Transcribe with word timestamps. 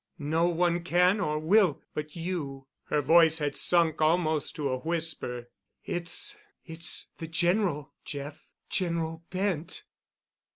No 0.17 0.47
one 0.47 0.81
can 0.83 1.19
or 1.19 1.37
will 1.37 1.79
but 1.93 2.15
you." 2.15 2.65
Her 2.85 3.03
voice 3.03 3.37
had 3.37 3.55
sunk 3.55 4.01
almost 4.01 4.55
to 4.55 4.67
a 4.69 4.79
whisper. 4.79 5.51
"It's—it's 5.85 7.09
the 7.19 7.27
General—Jeff—General 7.27 9.23
Bent." 9.29 9.83